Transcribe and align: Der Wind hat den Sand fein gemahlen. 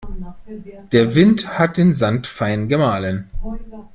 Der 0.93 1.13
Wind 1.13 1.59
hat 1.59 1.77
den 1.77 1.93
Sand 1.93 2.25
fein 2.25 2.67
gemahlen. 2.67 3.29